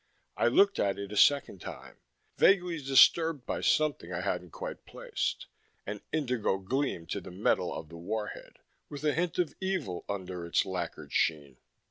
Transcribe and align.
I 0.35 0.47
looked 0.47 0.79
at 0.79 0.97
it 0.97 1.11
a 1.11 1.15
second 1.15 1.61
time, 1.61 1.97
vaguely 2.35 2.79
disturbed 2.79 3.45
by 3.45 3.61
something 3.61 4.11
I 4.11 4.21
hadn't 4.21 4.49
quite 4.49 4.83
placed 4.83 5.45
an 5.85 6.01
indigo 6.11 6.57
gleam 6.57 7.05
to 7.05 7.21
the 7.21 7.29
metal 7.29 7.71
of 7.71 7.89
the 7.89 7.97
warhead, 7.97 8.57
with 8.89 9.03
a 9.05 9.13
hint 9.13 9.37
of 9.37 9.53
evil 9.61 10.03
under 10.09 10.43
its 10.43 10.65
lacquered 10.65 11.13
sheen.... 11.13 11.57